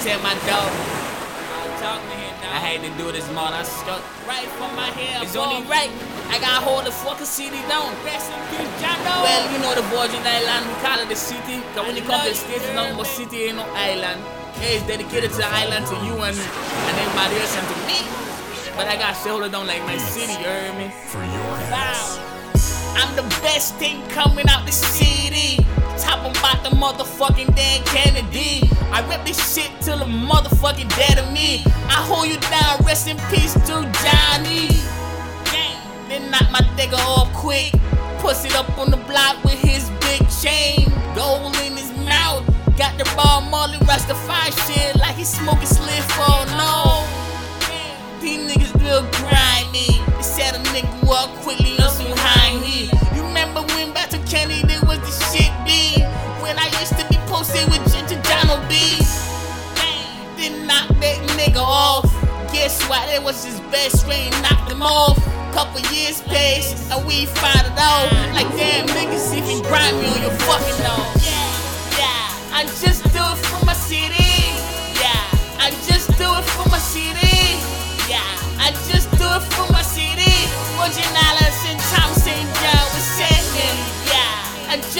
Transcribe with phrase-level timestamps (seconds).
[0.00, 0.70] tell my dog.
[1.80, 2.32] Talk to him.
[2.40, 3.52] I had to do this, man.
[3.52, 5.20] I stuck right from my hair.
[5.22, 5.92] It's only right.
[6.32, 7.92] I got hold of fucking city down.
[8.04, 11.60] Rest in peace, John Well, you know the Virgin Island, we call it the city.
[11.76, 14.20] Cause when you come to the States, it's not more city, ain't no island.
[14.60, 18.00] Yeah, it's dedicated to the island, to you and, and everybody else, and to me.
[18.76, 20.88] But I got shoulder down like my city, you heard me?
[21.12, 21.79] For your house.
[23.00, 25.56] I'm the best thing coming out the city.
[25.96, 28.68] Talking about the motherfucking Dan Kennedy.
[28.92, 31.64] I rip this shit till the motherfucking dead of me.
[31.88, 34.68] I hold you down, rest in peace to Johnny.
[35.48, 35.80] Gang.
[36.08, 37.72] Then knock my nigga off quick.
[38.18, 40.84] Puss it up on the block with his big chain.
[41.16, 42.44] Gold in his mouth.
[42.76, 47.08] Got the Bob Marley Rastafari shit like he smoking slit for no.
[48.20, 50.04] These niggas real grimy.
[50.16, 51.69] They set a nigga up quickly
[62.90, 63.06] What?
[63.06, 65.14] That was his best friend, knocked him off.
[65.54, 68.10] Couple years passed, and we found it out.
[68.34, 71.22] Like damn niggas even grimy on your fucking nose.
[71.94, 72.50] Yeah.
[72.50, 74.34] I just do it for my city.
[74.98, 75.22] Yeah,
[75.62, 77.62] I just do it for my city.
[78.10, 78.26] Yeah,
[78.58, 80.34] I just do it for my city.
[80.82, 83.76] Islands and Thompson, yeah, we second.
[84.10, 84.99] Yeah, I just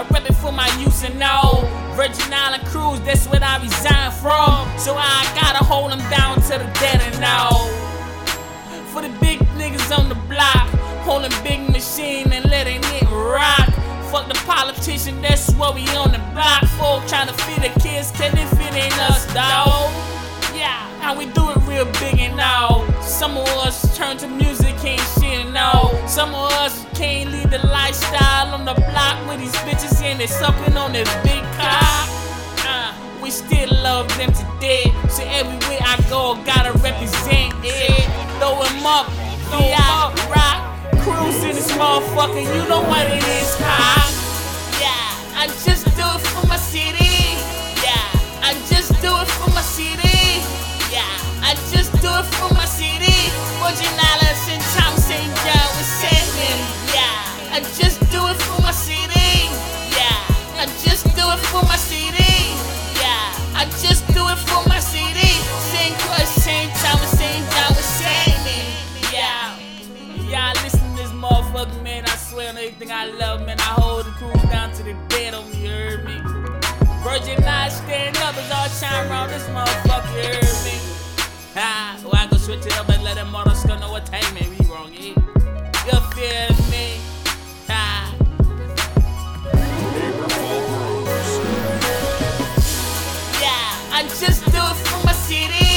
[0.00, 1.60] I rap it for my use and all.
[1.92, 4.64] Virgin Island cruise, that's what I resigned from.
[4.78, 7.68] So I gotta hold them down to the dead and all.
[8.94, 10.70] For the big niggas on the block,
[11.04, 13.68] holding big machine and letting it rock.
[14.10, 17.06] Fuck the politician, that's what we on the block for.
[17.06, 19.92] Trying to feed the kids, can it fit in us, dawg?
[20.56, 22.90] Yeah, how we do it real big and all.
[23.02, 25.92] Some of us turn to music, ain't shit and all.
[26.08, 27.39] Some of us can't leave
[30.20, 32.08] and they sucking on this big cock.
[32.66, 32.92] Uh,
[33.22, 35.10] we still love them to death.
[35.10, 38.04] So everywhere I go, gotta represent it.
[38.38, 39.06] Throw 'em up,
[39.48, 40.60] throw out, rock.
[41.02, 44.10] Cruise in this motherfucker, you know what it is, cock.
[44.80, 47.09] Yeah, I just do it for my city.
[71.60, 72.04] Motherfucker, man.
[72.06, 73.58] I swear on everything I love, man.
[73.58, 76.18] I hold the crew down to the dead on me, you heard me?
[77.02, 80.78] Virgin Islands stand up as all shine around this motherfucker, you heard me?
[81.56, 84.36] Ah, ha, well, I go switch it up and let them motherfuckers know what time
[84.36, 85.14] it be wrong, yeah?
[85.86, 87.00] You feel me?
[87.68, 88.14] Ha.
[93.40, 95.70] Yeah, I just do it for my city.